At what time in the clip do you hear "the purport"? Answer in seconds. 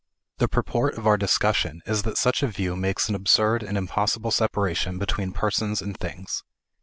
0.39-0.95